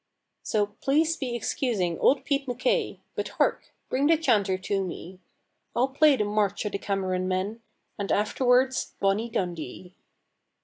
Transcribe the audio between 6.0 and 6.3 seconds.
the